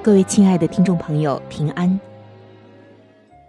[0.00, 2.00] 各位亲爱的听众朋友，平安。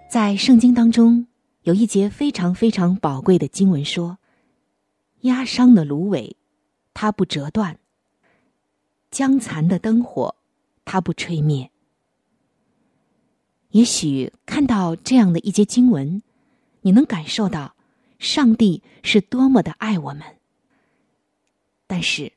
[0.09, 1.25] 在圣经当中。
[1.64, 4.17] 有一节非常非常宝贵的经文说
[5.22, 6.36] ：“压伤的芦苇，
[6.94, 7.75] 它不折断；
[9.11, 10.33] 将残的灯火，
[10.86, 11.70] 它不吹灭。”
[13.72, 16.23] 也许看到这样的一节经文，
[16.81, 17.75] 你能感受到
[18.17, 20.23] 上帝是多么的爱我们。
[21.86, 22.31] 但是，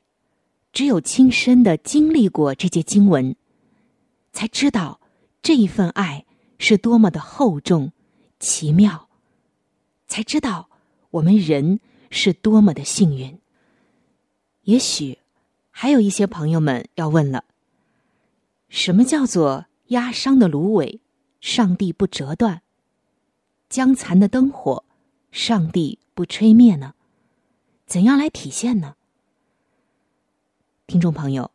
[0.73, 3.35] 只有亲身的经历过这节经文，
[4.33, 5.01] 才知道
[5.43, 6.25] 这一份爱
[6.59, 7.93] 是多么的厚重、
[8.39, 9.09] 奇妙。
[10.07, 10.69] 才知道
[11.11, 11.81] 我们人
[12.11, 13.39] 是多么的幸运。
[14.63, 15.19] 也许
[15.71, 17.45] 还有一些朋友们要问了：
[18.69, 21.01] 什么叫做压伤的芦苇，
[21.41, 22.61] 上帝不折断；
[23.69, 24.85] 将残的灯火，
[25.31, 26.95] 上帝不吹灭呢？
[27.87, 28.97] 怎样来体现呢？
[30.87, 31.51] 听众朋友，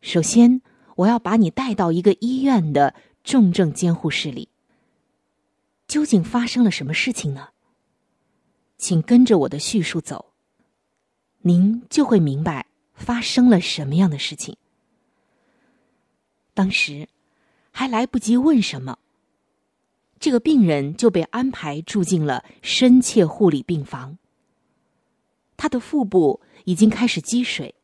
[0.00, 0.60] 首先
[0.98, 4.48] 我要把你带到一个医院的重症监护室里，
[5.86, 7.50] 究竟发生了什么事情呢？
[8.78, 10.32] 请跟着我的叙述走，
[11.42, 14.56] 您就会明白发生了什么样的事情。
[16.52, 17.08] 当时
[17.70, 18.98] 还来不及问什么，
[20.18, 24.18] 这个病人就被安排住进了深切护理病房。
[25.56, 27.76] 他的腹部已经开始积水，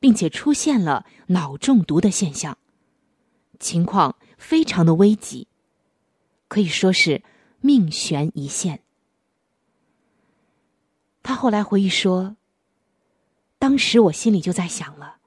[0.00, 2.56] 并且出现了脑中毒的现象，
[3.58, 5.48] 情况非常的危急，
[6.48, 7.22] 可以说是
[7.60, 8.82] 命悬一线。
[11.22, 12.36] 他后来回忆说
[13.58, 15.18] ：“当时我心里就在想了，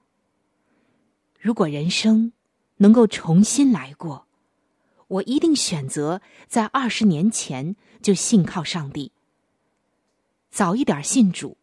[1.39, 2.31] 如果人生
[2.77, 4.25] 能够重新来过，
[5.07, 9.11] 我一定选择在二十年前就信靠上帝，
[10.49, 11.57] 早一点信主，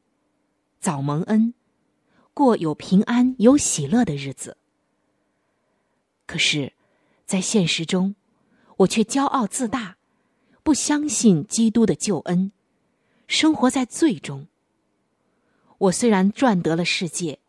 [0.79, 1.55] 早蒙恩，
[2.39, 4.57] 过有平安有喜乐的日子。
[6.25, 6.73] 可是，
[7.27, 8.15] 在现实中，
[8.77, 9.97] 我却骄傲自大，
[10.63, 12.53] 不相信基督的救恩。”
[13.27, 14.47] 生活在罪中。
[15.79, 17.41] 我虽然赚得了世界，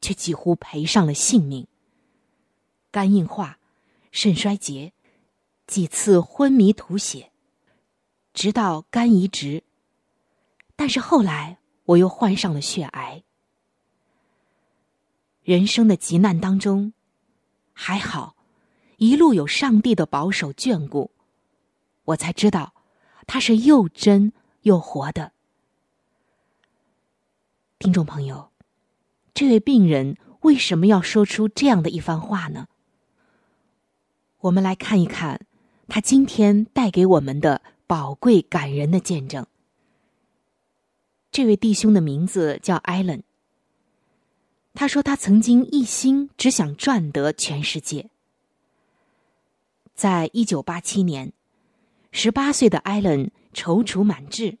[0.00, 1.68] 却几乎赔上了性命。
[2.90, 3.60] 肝硬化、
[4.10, 4.92] 肾衰竭，
[5.68, 7.30] 几次昏迷吐血，
[8.34, 9.62] 直到肝移植。
[10.74, 13.22] 但是后来我又患上了血癌。
[15.50, 16.92] 人生的急难当中，
[17.72, 18.36] 还好，
[18.98, 21.10] 一路有上帝的保守眷顾，
[22.04, 22.72] 我才知道
[23.26, 24.32] 他是又真。
[24.62, 25.32] 又活的
[27.80, 28.52] 听众朋友，
[29.34, 32.68] 这位病人为什么要说出这样的一番话呢？
[34.38, 35.46] 我们来看一看
[35.88, 39.44] 他今天带给我们的宝贵感人的见证。
[41.32, 43.24] 这位弟兄的名字叫艾伦。
[44.74, 48.08] 他说他曾经一心只想赚得全世界。
[49.94, 51.32] 在一九八七年，
[52.12, 53.30] 十八岁的艾伦。
[53.52, 54.58] 踌躇满志，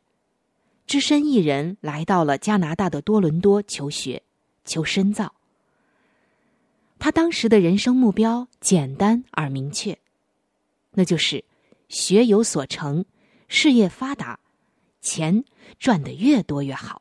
[0.84, 4.24] 只身一人来到了加拿大的多伦多求学、
[4.64, 5.32] 求深造。
[6.98, 9.96] 他当时的人生目标简单而明确，
[10.90, 11.44] 那就是
[11.88, 13.04] 学有所成、
[13.46, 14.40] 事业发达、
[15.00, 15.44] 钱
[15.78, 17.00] 赚得越多越好。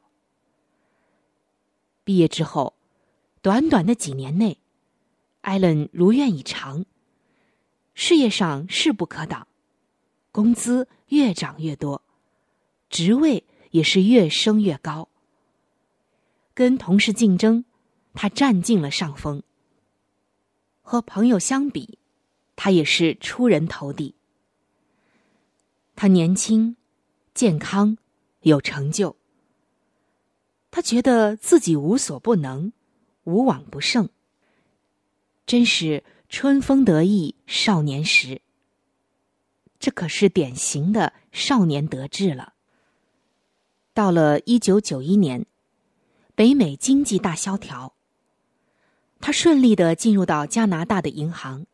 [2.03, 2.75] 毕业之后，
[3.41, 4.57] 短短的几年内，
[5.41, 6.85] 艾伦如愿以偿，
[7.93, 9.47] 事业上势不可挡。
[10.31, 12.03] 工资越涨越多，
[12.89, 15.07] 职位也是越升越高。
[16.53, 17.63] 跟同事竞争，
[18.13, 19.41] 他占尽了上风。
[20.81, 21.97] 和朋友相比，
[22.55, 24.15] 他也是出人头地。
[25.95, 26.75] 他年轻、
[27.33, 27.97] 健康、
[28.41, 29.15] 有成就，
[30.71, 32.71] 他觉得自己无所不能、
[33.29, 34.09] 无往不胜。
[35.45, 38.41] 真是春风得意少年时。
[39.79, 42.53] 这可是典型的少年得志了。
[43.93, 45.45] 到了一九九一年，
[46.35, 47.93] 北美经济大萧条，
[49.21, 51.65] 他顺利的进入到加拿大的银行。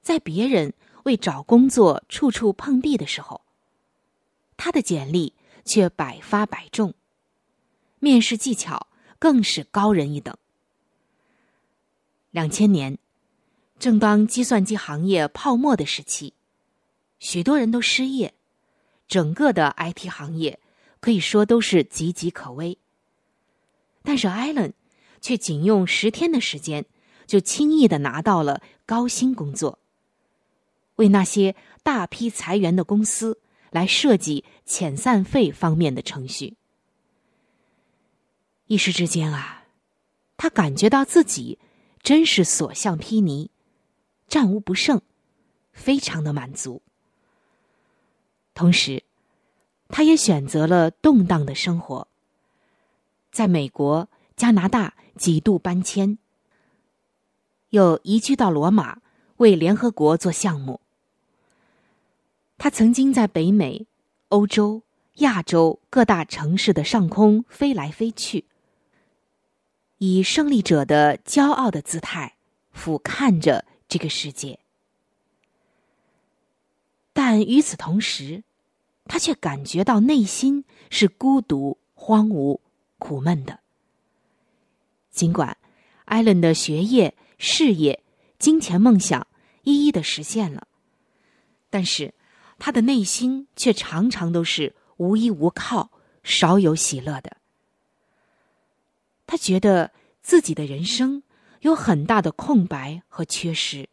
[0.00, 0.74] 在别人
[1.04, 3.42] 为找工作处处碰壁的时候，
[4.56, 5.34] 他的简历
[5.64, 6.94] 却百发百中，
[8.00, 10.36] 面试技巧更是高人一等。
[12.34, 12.98] 两千年，
[13.78, 16.32] 正当计算机行业泡沫的时期，
[17.20, 18.34] 许多人都失业，
[19.06, 20.58] 整个的 IT 行业
[20.98, 22.76] 可以说都是岌岌可危。
[24.02, 24.74] 但是艾伦
[25.20, 26.86] 却仅用十天的时间，
[27.24, 29.78] 就轻易的拿到了高薪工作。
[30.96, 31.54] 为那些
[31.84, 33.38] 大批裁员的公司
[33.70, 36.56] 来设计遣散费方面的程序，
[38.66, 39.66] 一时之间啊，
[40.36, 41.60] 他感觉到自己
[42.04, 43.48] 真是所向披靡，
[44.28, 45.00] 战无不胜，
[45.72, 46.82] 非常的满足。
[48.52, 49.02] 同时，
[49.88, 52.06] 他也选择了动荡的生活，
[53.32, 56.18] 在美国、加拿大几度搬迁，
[57.70, 59.00] 又移居到罗马，
[59.38, 60.80] 为联合国做项目。
[62.58, 63.86] 他曾经在北美、
[64.28, 64.82] 欧洲、
[65.14, 68.44] 亚洲各大城市的上空飞来飞去，
[69.98, 72.36] 以胜利者的骄傲的姿态
[72.72, 74.58] 俯瞰着这个世界。
[77.12, 78.42] 但与此同时，
[79.04, 82.60] 他却感觉到内心是孤独、荒芜、
[82.98, 83.60] 苦闷的。
[85.10, 85.56] 尽管
[86.04, 88.02] 艾伦的学业、事业、
[88.38, 89.26] 金钱梦想
[89.62, 90.66] 一一的实现了，
[91.70, 92.14] 但是。
[92.56, 95.90] 他的内心却常常都是无依无靠、
[96.22, 97.36] 少有喜乐的。
[99.26, 99.92] 他觉得
[100.22, 101.22] 自己的人生
[101.60, 103.88] 有很大的空白和缺失，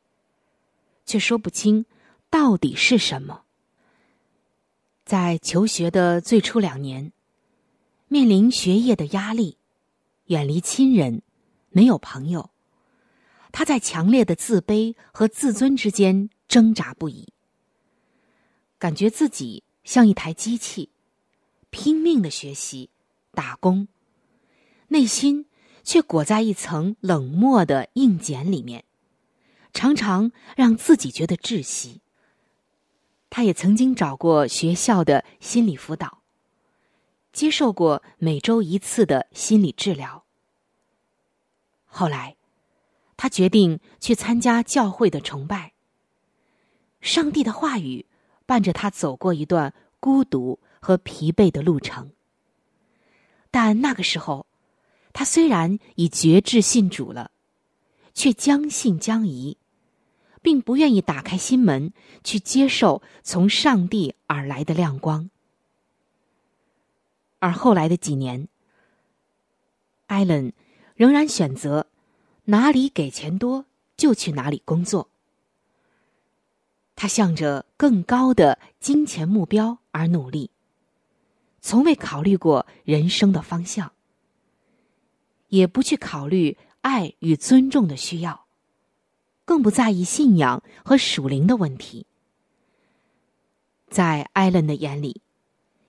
[1.06, 1.86] 却说不清
[2.30, 3.44] 到底是什么。
[5.06, 7.12] 在求学的最初两年，
[8.08, 9.58] 面临学业的压力，
[10.26, 11.22] 远离亲人，
[11.70, 12.50] 没有朋友，
[13.52, 17.28] 他在强烈的自卑和自尊之间挣扎不已。
[18.78, 20.90] 感觉自己像一台机器，
[21.70, 22.90] 拼命的学习、
[23.32, 23.88] 打工，
[24.92, 25.46] 内心
[25.84, 28.84] 却裹在一层冷漠的硬茧里面，
[29.74, 32.02] 常常让自己觉得窒息。
[33.30, 36.20] 他也曾经找过学校的心理辅导，
[37.32, 40.24] 接受过每周一次的心理治疗。
[41.86, 42.36] 后来，
[43.16, 45.74] 他决定去参加教会的崇拜。
[47.02, 48.06] 上帝的话语。
[48.44, 52.12] 伴着他走过一段孤独和疲惫的路程，
[53.50, 54.46] 但那个时候，
[55.14, 57.32] 他虽然已决志信主了，
[58.14, 59.58] 却将信将疑，
[60.42, 61.94] 并不愿意打开心门
[62.24, 65.30] 去接受从上帝而来的亮光。
[67.40, 68.48] 而后来的几年，
[70.08, 70.54] 艾伦
[70.96, 71.88] 仍然选择
[72.46, 73.66] 哪里给钱多
[73.98, 75.10] 就去哪里工作。
[76.96, 80.52] 他向着更高的金钱目标而努力，
[81.60, 83.92] 从未考虑过人生的方向，
[85.52, 88.46] 也不去考虑爱与尊重的需要，
[89.44, 92.06] 更不在意信仰和属灵的问题。
[93.90, 95.22] 在艾伦的眼里，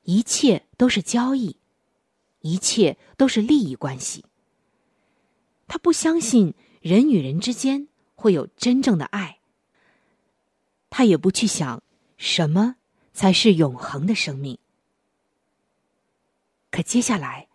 [0.02, 1.56] 一切都是交易，
[2.40, 4.24] 一切都是利益关系。
[5.68, 9.38] 他不相信人与人之间会有真正的爱。
[10.90, 11.82] 他也不去想
[12.16, 12.74] 什么
[13.12, 14.58] 才是永恒的生命。
[16.72, 17.46] 可接下来，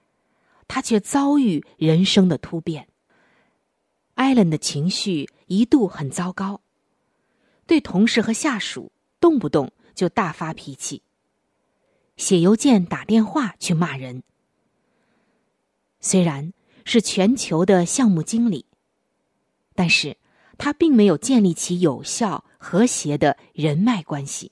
[0.67, 2.87] 他却遭遇人生的突变。
[4.15, 6.61] 艾伦的情绪一度很糟糕，
[7.65, 11.03] 对同事和下属动不动就大发脾气，
[12.15, 14.23] 写邮件、打电话去骂人。
[15.99, 16.51] 虽然
[16.83, 18.65] 是全球的项目经理，
[19.75, 20.17] 但是
[20.57, 22.43] 他并没有建立起有效。
[22.59, 24.51] 和谐的人脉关系。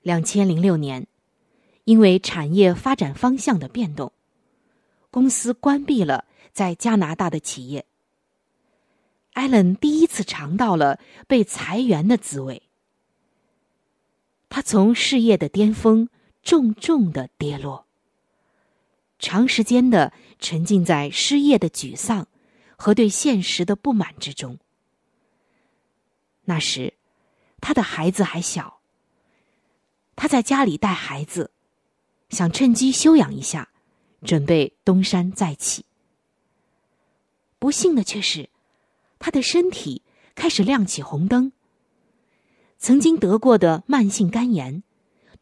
[0.00, 1.07] 两千零六年，
[1.88, 4.12] 因为产业发展方向的变动，
[5.10, 7.86] 公司关闭了在加拿大的企业。
[9.32, 12.64] 艾伦第一次尝到了被裁员的滋味，
[14.50, 16.10] 他从事业的巅峰
[16.42, 17.86] 重重的跌落，
[19.18, 22.28] 长时间的沉浸在失业的沮丧
[22.76, 24.58] 和对现实的不满之中。
[26.44, 26.92] 那时，
[27.62, 28.80] 他的孩子还小。
[30.14, 31.50] 他在家里带孩子，
[32.30, 33.70] 想趁机休养一下，
[34.22, 35.84] 准备东山再起。
[37.58, 38.50] 不幸的却是，
[39.18, 40.02] 他的身体
[40.34, 41.52] 开始亮起红灯。
[42.78, 44.84] 曾经得过的慢性肝炎，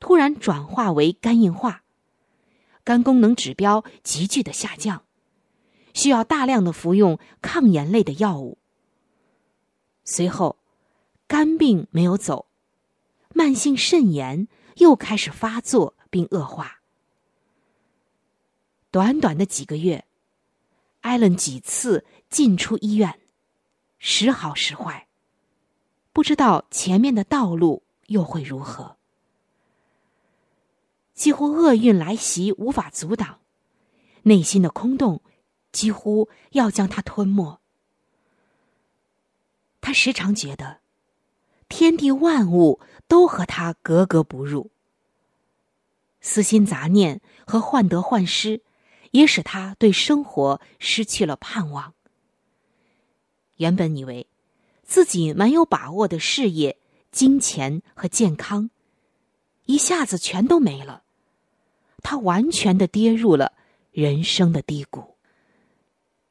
[0.00, 1.82] 突然转化为肝硬化，
[2.84, 5.02] 肝功能指标急剧的下降，
[5.92, 8.56] 需要大量的服用抗炎类的药物。
[10.04, 10.56] 随后，
[11.26, 12.46] 肝病没有走，
[13.34, 16.75] 慢性肾炎又开始发作并恶化。
[18.90, 20.04] 短短的几个月，
[21.00, 23.20] 艾伦几次进出医院，
[23.98, 25.06] 时好时坏。
[26.12, 28.96] 不知道前面的道路又会如何，
[31.12, 33.40] 几乎厄运来袭，无法阻挡，
[34.22, 35.20] 内心的空洞
[35.72, 37.60] 几乎要将他吞没。
[39.82, 40.80] 他时常觉得，
[41.68, 44.70] 天地万物都和他格格不入，
[46.22, 48.62] 私心杂念和患得患失，
[49.16, 51.94] 也使他对生活失去了盼望。
[53.56, 54.26] 原本以为。
[54.88, 56.78] 自己蛮有把握的事业、
[57.10, 58.70] 金钱和健康，
[59.64, 61.02] 一下子全都没了。
[62.04, 63.52] 他完全的跌入了
[63.90, 65.16] 人生的低谷，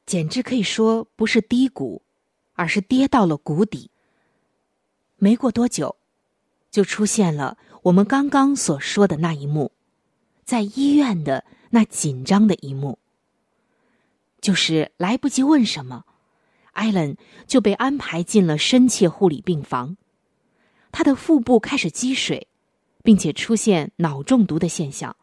[0.06, 2.00] 简直可以说不是低谷，
[2.54, 3.90] 而是跌到了谷底。
[5.16, 5.94] 没过多久，
[6.70, 9.70] 就出现了我们刚刚所说的那一幕，
[10.46, 11.44] 在医院的
[11.76, 12.98] 那紧张的一幕，
[14.40, 16.06] 就是来不及问什么。
[16.72, 19.98] 艾伦就被安排进了深切护理病房，
[20.90, 22.48] 他的腹部开始积水，
[23.02, 25.14] 并且出现脑中毒的现象，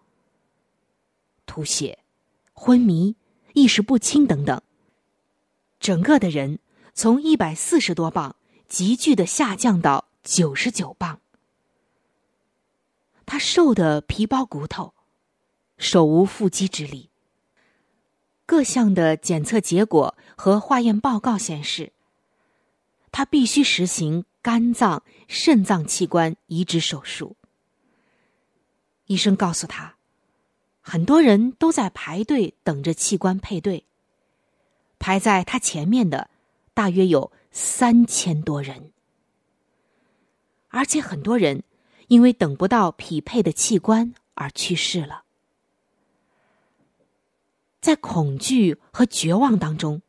[1.48, 1.98] 吐血、
[2.54, 3.16] 昏迷、
[3.54, 4.62] 意识不清等等。
[5.80, 6.60] 整个的人
[6.94, 8.36] 从一百四十多磅
[8.68, 11.20] 急剧的下降到九十九磅，
[13.26, 14.94] 他瘦的皮包骨头，
[15.78, 17.10] 手无缚鸡之力。
[18.46, 21.94] 各项的检测结果和化验报告显示，
[23.12, 27.38] 他必须实行肝脏、肾脏器官移植手术。
[29.06, 29.96] 医生告诉他，
[30.82, 33.86] 很多人都在排队等着器官配对，
[35.00, 36.30] 排在他前面的
[36.74, 38.92] 大约有三千多人，
[40.70, 41.64] 而且很多人
[42.08, 45.23] 因为等不到匹配的器官而去世了。
[47.84, 50.02] 在恐惧和绝望当中，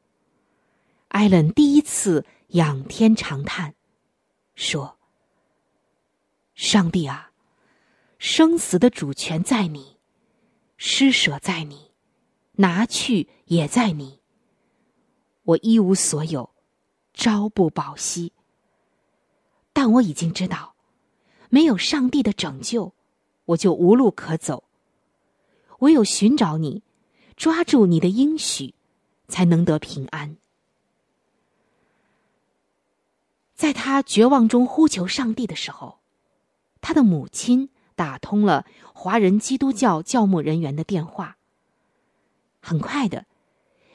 [1.08, 3.74] 艾伦第一次仰天长叹，
[4.54, 4.96] 说
[6.54, 7.32] ：“上帝啊，
[8.16, 9.96] 生死的主权在你，
[10.76, 11.90] 施舍在你，
[12.52, 14.20] 拿去也在你。
[15.42, 16.54] 我一无所有，
[17.12, 18.32] 朝不保夕。
[19.72, 20.76] 但我已经知道，
[21.50, 22.94] 没有上帝的拯救，
[23.46, 24.62] 我就无路可走。
[25.80, 26.82] 唯有寻找你。”
[27.36, 28.74] 抓住你的应许，
[29.28, 30.36] 才能得平安。
[33.54, 35.98] 在他绝望中呼求上帝的时候，
[36.80, 41.36] 他的母亲打通了华人基督教教牧人员的电话。
[42.60, 43.26] 很快的，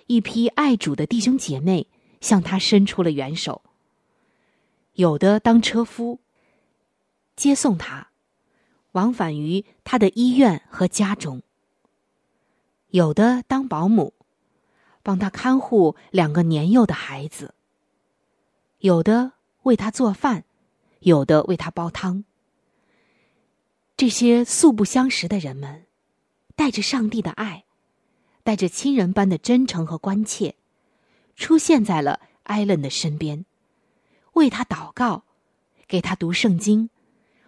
[0.07, 1.87] 一批爱主的弟兄姐妹
[2.21, 3.61] 向他伸出了援手。
[4.93, 6.19] 有的当车夫，
[7.35, 8.09] 接送他，
[8.93, 11.41] 往返于他的医院和家中。
[12.91, 14.13] 有的当保姆，
[15.03, 17.53] 帮他看护两个年幼的孩子；
[18.79, 20.43] 有的为他做饭，
[21.01, 22.23] 有的为他煲汤。
[23.95, 25.85] 这些素不相识的人们，
[26.55, 27.65] 带着上帝的爱，
[28.43, 30.55] 带着亲人般的真诚和关切，
[31.35, 33.45] 出现在了艾伦的身边，
[34.33, 35.25] 为他祷告，
[35.87, 36.89] 给他读圣经，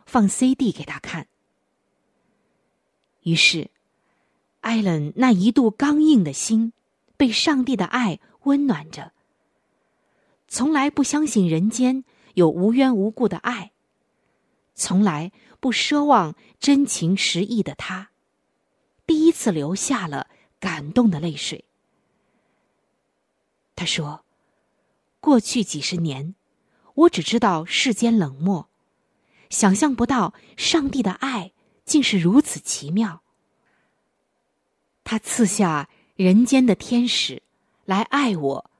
[0.05, 1.27] 放 CD 给他看。
[3.23, 3.71] 于是。
[4.61, 6.73] 艾伦那一度刚硬的心，
[7.17, 9.11] 被上帝的爱温暖着。
[10.47, 12.03] 从来不相信人间
[12.35, 13.71] 有无缘无故的爱，
[14.75, 18.11] 从来不奢望真情实意的他，
[19.07, 20.27] 第一次流下了
[20.59, 21.65] 感动的泪水。
[23.75, 24.23] 他说
[25.19, 26.35] ：“过去几十年，
[26.93, 28.69] 我只知道世间冷漠，
[29.49, 31.51] 想象不到上帝的爱
[31.83, 33.23] 竟是如此奇妙。”
[35.11, 37.43] 他赐下人间的天使，
[37.83, 38.71] 来爱我、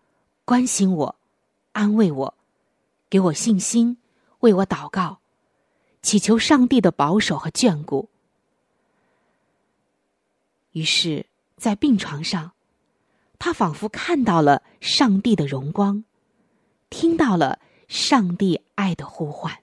[0.45, 1.15] 关心我、
[1.73, 2.33] 安慰我，
[3.09, 3.97] 给我信心，
[4.39, 5.19] 为我祷告，
[6.01, 8.07] 祈求上帝的保守和眷顾。
[10.71, 11.25] 于是，
[11.57, 12.53] 在病床上，
[13.38, 16.05] 他仿佛看到了上帝的荣光，
[16.89, 17.59] 听到了
[17.89, 19.53] 上帝爱的呼唤。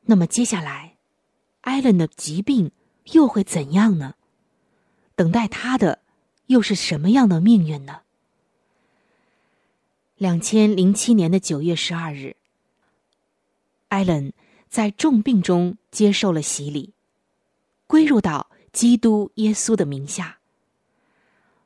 [0.00, 0.96] 那么，接下来，
[1.60, 2.72] 艾伦的疾病
[3.12, 4.15] 又会怎样呢？
[5.16, 6.00] 等待他的
[6.46, 8.02] 又是什么样的命运呢？
[10.16, 12.36] 两千零七年的九月十二日，
[13.88, 14.32] 艾伦
[14.68, 16.92] 在重病中接受了洗礼，
[17.86, 20.38] 归入到基督耶稣的名下。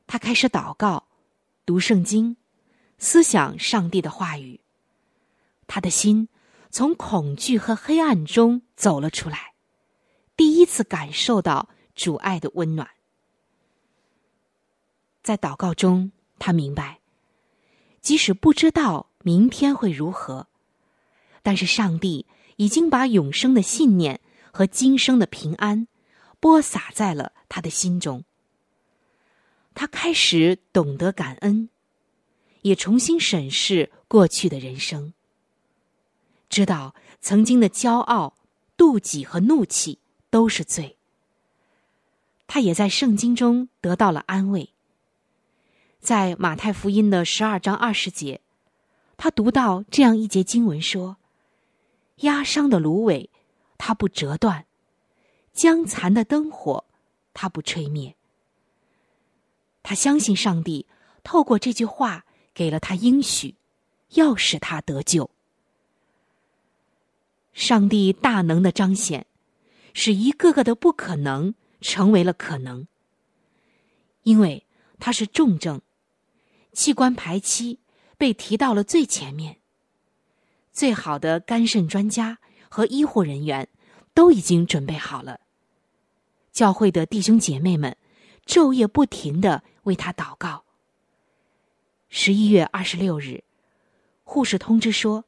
[0.07, 1.05] 他开始祷告、
[1.65, 2.37] 读圣经、
[2.97, 4.61] 思想上帝的话语。
[5.67, 6.27] 他的心
[6.69, 9.53] 从恐惧和黑暗中走了出来，
[10.37, 12.89] 第一次感受到主爱的温暖。
[15.31, 16.99] 在祷告中，他明白。
[18.01, 20.47] 即使不知道明天会如何，
[21.41, 22.25] 但是上帝
[22.57, 24.19] 已经把永生的信念
[24.51, 25.87] 和今生的平安
[26.41, 28.25] 播撒在了他的心中。
[29.73, 31.69] 他开始懂得感恩，
[32.63, 35.13] 也重新审视过去的人生，
[36.49, 38.35] 知道曾经的骄傲、
[38.75, 40.97] 妒忌和怒气都是罪。
[42.47, 44.73] 他也在圣经中得到了安慰。
[46.01, 48.41] 在马太福音的十二章二十节，
[49.17, 51.17] 他读到这样一节经文说
[52.25, 53.29] ：“压伤的芦苇，
[53.77, 54.65] 它不折断；
[55.53, 56.85] 将残的灯火，
[57.35, 58.15] 它不吹灭。”
[59.83, 60.87] 他相信上帝
[61.23, 63.53] 透过这句话给了他应许，
[64.13, 65.29] 要使他得救。
[67.53, 69.27] 上帝大能的彰显，
[69.93, 72.87] 使一个个的不可能成为了可能，
[74.23, 74.65] 因为
[74.99, 75.79] 他是重症。
[76.73, 77.79] 器官排期
[78.17, 79.57] 被提到了最前面。
[80.71, 83.67] 最好的肝肾专家和医护人员
[84.13, 85.41] 都已经准备好了。
[86.51, 87.97] 教会的弟兄姐妹们
[88.45, 90.63] 昼夜不停的为他祷告。
[92.09, 93.43] 十一月二十六日，
[94.23, 95.25] 护士通知说，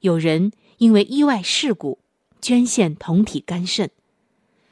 [0.00, 1.98] 有人因为意外事故
[2.40, 3.90] 捐献同体肝肾，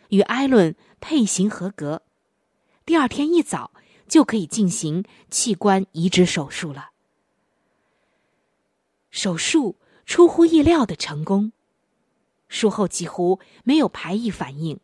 [0.09, 2.03] 与艾伦配型合格。
[2.85, 3.71] 第二天一早。
[4.11, 6.91] 就可以进行器官移植手术了。
[9.11, 11.53] 手术出乎意料的成功，
[12.49, 14.81] 术后几乎没有排异反应。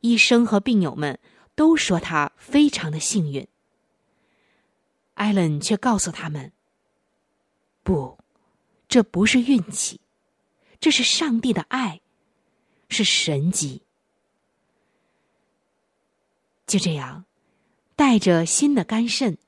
[0.00, 1.20] 医生和病友们
[1.54, 3.46] 都说他非常的幸运。
[5.12, 6.52] 艾伦却告诉他们
[7.84, 8.18] ：“不，
[8.88, 10.00] 这不是运气，
[10.80, 12.00] 这是上帝的爱，
[12.88, 13.82] 是神迹。”
[16.66, 17.25] 就这样。
[17.96, 19.38] 带着新的肝肾，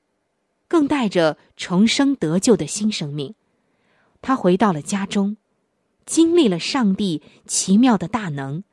[0.67, 3.35] 更带着重生得救的新生命，
[4.23, 5.37] 他回到了家中，
[6.03, 8.63] 经历了上帝奇妙的大能。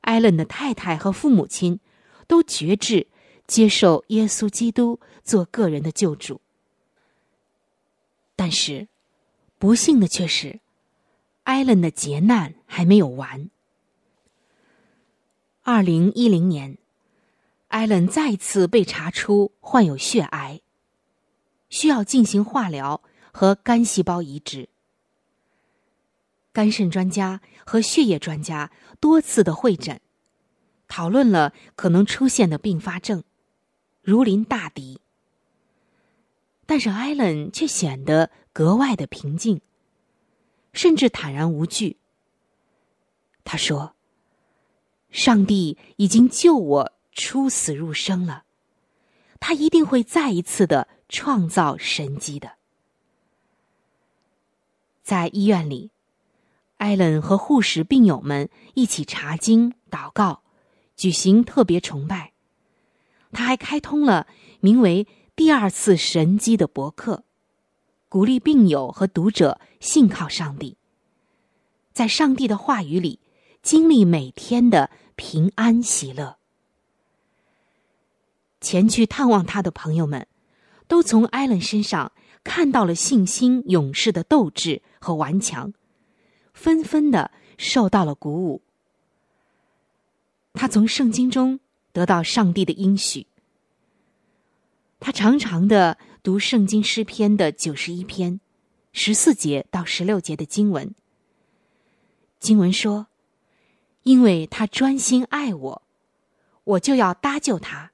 [0.00, 1.80] 艾伦的太太和父母亲
[2.26, 3.06] 都决志
[3.46, 6.40] 接受耶稣基督做个人的救主。
[8.34, 8.88] 但是，
[9.58, 10.60] 不幸的却是，
[11.42, 13.50] 艾伦的劫难还没有完。
[15.62, 16.78] 二零一零年。
[17.74, 20.60] 艾伦再次被查出患有血癌，
[21.70, 24.68] 需要进行化疗和肝细胞移植。
[26.52, 30.00] 肝肾专家和血液专家多次的会诊，
[30.86, 33.24] 讨论了可能出现的并发症，
[34.02, 35.00] 如临大敌。
[36.66, 39.60] 但是艾伦却显得格外的平静，
[40.72, 41.96] 甚至坦然无惧。
[43.42, 43.96] 他说
[45.10, 48.44] ：“上帝已经救我。”出死入生了，
[49.40, 52.52] 他一定会再一次的创造神迹的。
[55.02, 55.90] 在医院里，
[56.76, 60.42] 艾伦和护士、病友们一起查经、祷告，
[60.96, 62.32] 举行特别崇拜。
[63.32, 64.26] 他还开通了
[64.60, 67.24] 名为“第二次神迹”的博客，
[68.08, 70.76] 鼓励病友和读者信靠上帝，
[71.92, 73.20] 在上帝的话语里
[73.60, 76.38] 经历每天的平安喜乐。
[78.64, 80.26] 前去探望他的朋友们，
[80.88, 82.10] 都从艾伦身上
[82.42, 85.74] 看到了信心勇士的斗志和顽强，
[86.54, 88.62] 纷纷的受到了鼓舞。
[90.54, 91.60] 他从圣经中
[91.92, 93.26] 得到上帝的应许，
[94.98, 98.40] 他常常的读圣经诗篇的九十一篇
[98.92, 100.94] 十四节到十六节的经文。
[102.40, 103.08] 经文说
[104.04, 105.82] ：“因为他专心爱我，
[106.64, 107.92] 我就要搭救他。”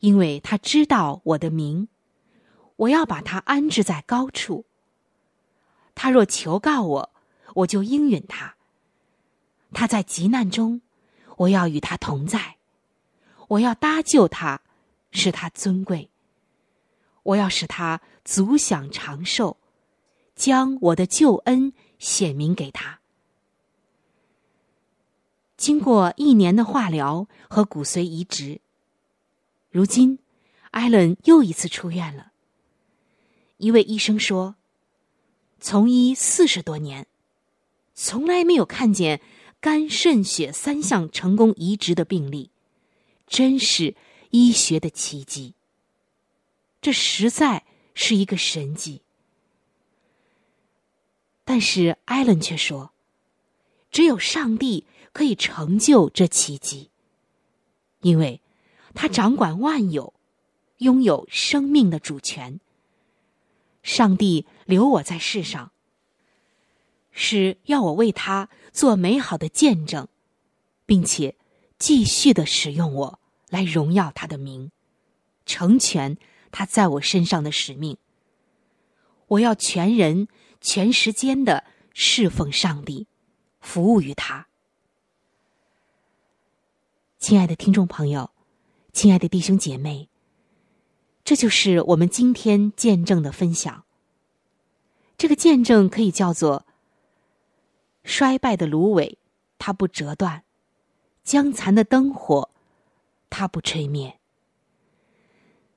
[0.00, 1.88] 因为他知道我的名，
[2.76, 4.64] 我要把他安置在高处。
[5.94, 7.10] 他若求告我，
[7.54, 8.54] 我就应允他。
[9.72, 10.80] 他在急难中，
[11.36, 12.56] 我要与他同在。
[13.48, 14.60] 我要搭救他，
[15.10, 16.10] 使他尊贵。
[17.24, 19.56] 我要使他足享长寿，
[20.34, 23.00] 将我的救恩显明给他。
[25.56, 28.60] 经过一年的化疗和骨髓移植。
[29.78, 30.18] 如今，
[30.72, 32.32] 艾伦又一次出院了。
[33.58, 34.56] 一位医生说
[35.62, 37.06] ：“从医四十多年，
[37.94, 39.20] 从来没有看见
[39.60, 42.50] 肝、肾、血三项成功移植的病例，
[43.28, 43.94] 真是
[44.30, 45.54] 医学的奇迹。
[46.80, 47.64] 这实在
[47.94, 49.02] 是一个神迹。”
[51.46, 52.90] 但是艾伦却说
[53.92, 56.90] ：“只有上帝可以成就这奇迹，
[58.00, 58.40] 因为
[59.00, 60.12] 他掌管万有，
[60.78, 62.58] 拥有生命的主权。”
[63.80, 65.70] 上帝留我在世上，
[67.12, 70.08] 是要我为他做美好的见证，
[70.84, 71.36] 并且
[71.78, 74.72] 继续的使用我来荣耀他的名，
[75.46, 76.18] 成全
[76.50, 77.98] 他在我身上的使命。
[79.28, 80.26] 我要全人
[80.60, 81.62] 全时间的
[81.94, 83.06] 侍奉上帝，
[83.60, 84.48] 服务于他。
[87.20, 88.32] 亲爱的听众朋友，
[88.98, 90.08] 亲爱的弟兄姐妹。
[91.22, 93.84] 这就是我们今天见证的分享。
[95.16, 96.66] 这个见证可以叫做：
[98.02, 99.16] 衰败的芦苇，
[99.56, 100.42] 它不折断；
[101.22, 102.50] 将残的灯火，
[103.30, 104.18] 它不吹灭。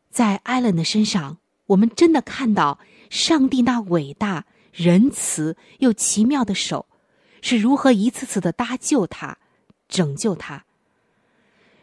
[0.10, 2.80] 在艾伦的身上，我们真的看到
[3.12, 6.88] 上帝那伟大、仁慈又奇妙的手，
[7.44, 9.38] 是如何一次次的搭救他、
[9.88, 10.66] 拯救他，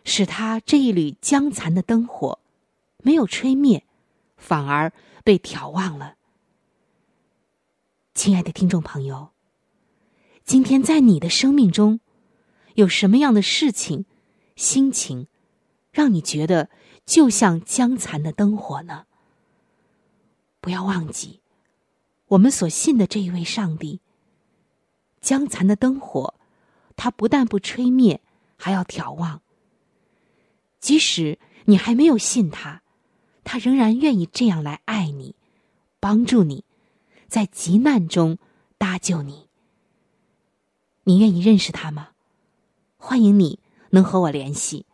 [0.08, 2.40] 使他这一缕将残的灯火。
[3.02, 3.84] 没有吹灭，
[4.36, 4.92] 反而
[5.22, 6.16] 被眺望了。
[8.14, 9.28] 亲爱的听众朋友，
[10.44, 12.00] 今天在你的生命中，
[12.74, 14.06] 有什么样的事情、
[14.56, 15.28] 心情，
[15.92, 16.70] 让你觉得
[17.06, 19.04] 就像将残的灯火呢？
[20.60, 21.40] 不要忘记，
[22.28, 24.00] 我们所信的这一位上帝。
[25.20, 26.34] 将残的灯火，
[26.96, 28.20] 他不但不吹灭，
[28.56, 29.42] 还要眺望。
[30.80, 32.82] 即使你还没有信他。
[33.44, 35.34] 他仍然愿意这样来爱你，
[36.00, 36.64] 帮助你，
[37.28, 38.38] 在急难中
[38.76, 39.48] 搭救你。
[41.04, 42.10] 你愿意认识他吗？
[42.98, 43.60] 欢迎你
[43.90, 44.84] 能和我联系。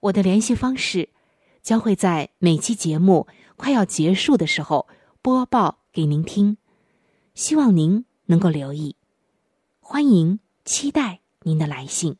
[0.00, 1.08] 我的联系方式
[1.62, 4.86] 将会在每期节目快要结束的时候
[5.22, 6.58] 播报给您听，
[7.34, 8.96] 希望您能够留意。
[9.80, 12.18] 欢迎，期待您的来信，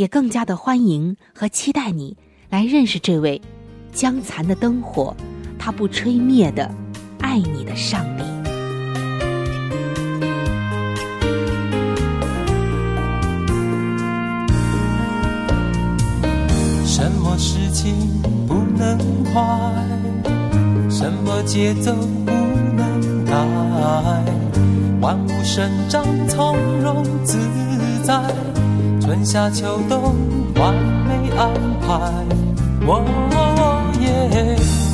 [0.00, 2.16] 也更加的欢迎和期待你
[2.48, 3.38] 来认识这位。
[3.92, 5.14] 将残的灯火，
[5.58, 6.74] 他不吹灭的，
[7.18, 8.24] 爱你的上帝。
[16.86, 17.94] 什么事情
[18.48, 19.42] 不能快？
[20.88, 22.32] 什么节奏不
[22.74, 23.34] 能改？
[25.02, 26.56] 万物生长从，
[29.32, 30.16] 夏秋冬
[30.56, 31.88] 完美安排。
[32.84, 33.00] 我。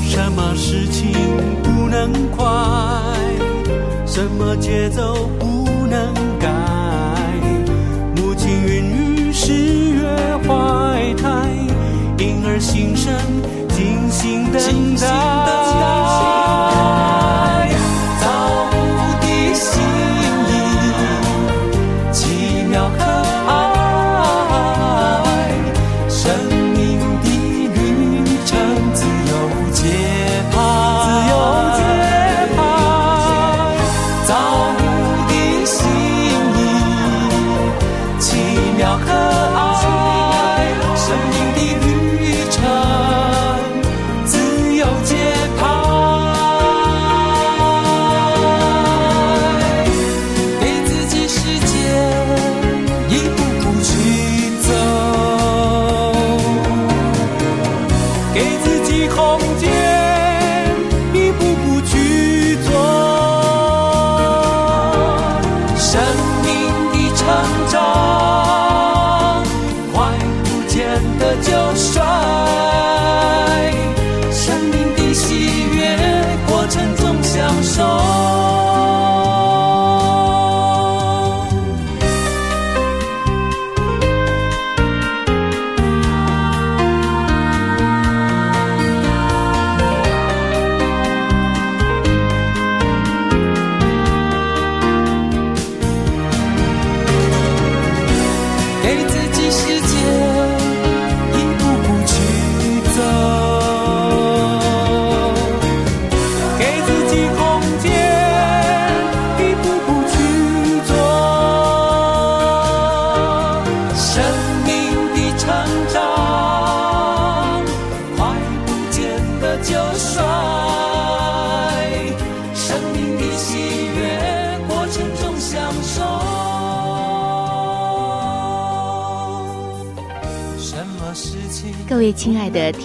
[0.04, 1.10] 什么事情
[1.62, 2.44] 不能快？
[4.04, 6.50] 什么节奏不能改？
[8.16, 10.06] 母亲孕育十月
[10.46, 11.48] 怀胎，
[12.18, 13.14] 婴儿新生
[13.70, 14.60] 精心等
[14.96, 15.06] 待。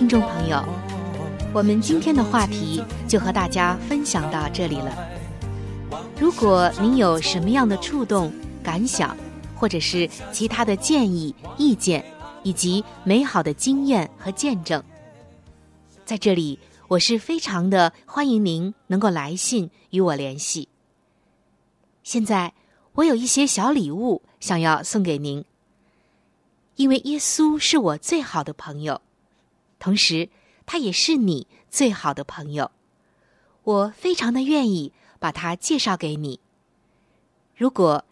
[0.02, 0.60] 听众朋友，
[1.54, 4.98] 我们今天的话题就和大家分享到这里了。
[6.20, 8.34] 如果您有什么样的触动、
[8.64, 9.16] 感想，
[9.56, 12.04] 或者是其他的建议、意见，
[12.42, 14.84] 以及美好的经验和见证，
[16.04, 20.68] 在这里我是非常的欢迎您能够来信与我联系。
[22.02, 22.52] 现在
[22.94, 25.46] 我有一些小礼物想要送给您。
[26.78, 29.00] 因为耶稣是我最好的朋友，
[29.82, 30.30] 同时
[30.68, 32.70] 他也是你最好的朋友，
[33.64, 36.40] 我非常的愿意把他介绍给你。
[37.58, 38.06] 如果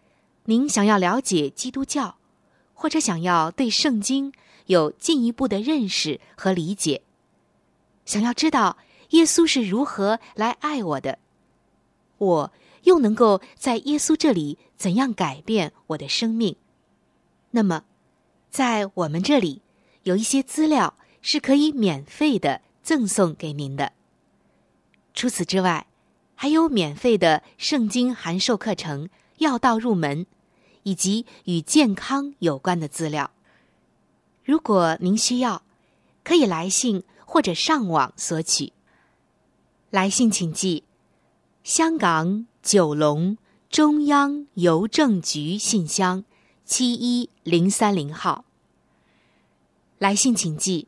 [0.45, 2.17] 您想要了解基督教，
[2.73, 4.33] 或者想要对圣经
[4.65, 7.03] 有进一步的认识和理解，
[8.03, 8.77] 想要知道
[9.11, 11.19] 耶稣是如何来爱我的，
[12.17, 12.51] 我
[12.85, 16.55] 又能够在耶稣这里怎样改变我的生命，
[17.51, 17.83] 那么。
[18.49, 19.61] 在我们这里，
[20.01, 23.93] 有一些资料是可以免费的赠送给您的。
[25.13, 25.87] 除此之外，
[26.35, 30.25] 还有免费的圣经函授课程、要道入门，
[30.83, 33.31] 以及与健康有关的资料。
[34.43, 35.63] 如果您需要，
[36.23, 38.73] 可以来信或者上网索取。
[39.89, 40.83] 来信请寄：
[41.63, 43.37] 香港九龙
[43.69, 46.23] 中央邮政局信箱。
[46.65, 48.45] 七一零三零号。
[49.97, 50.87] 来信请寄：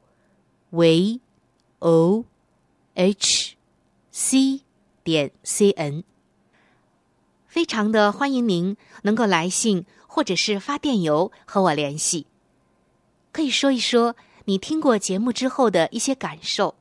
[0.71, 1.21] ，v
[1.79, 2.25] o
[2.95, 3.55] h
[4.11, 4.61] c
[5.03, 6.03] 点 c n。
[7.47, 12.25] 非常的欢迎您能够来信或者是发电邮和我联系，
[13.31, 16.75] 可以说一说你听过节目之后的一些感受，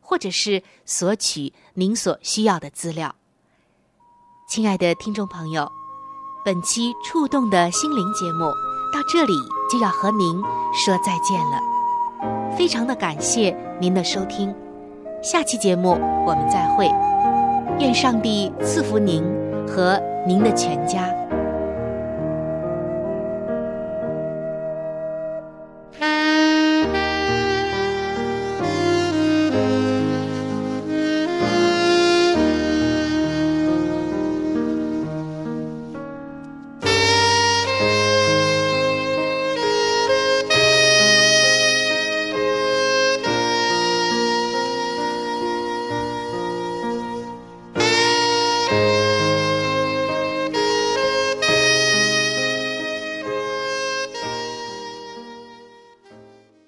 [0.00, 3.14] 或者是索取您所需要的资料。
[4.48, 5.70] 亲爱的听众朋友。
[6.44, 8.44] 本期触动的心灵节目
[8.92, 9.32] 到这里
[9.70, 10.42] 就要和您
[10.74, 11.58] 说再见了，
[12.56, 14.54] 非常的感谢您的收听，
[15.22, 16.88] 下期节目我们再会，
[17.78, 19.24] 愿上帝赐福您
[19.66, 21.23] 和您的全家。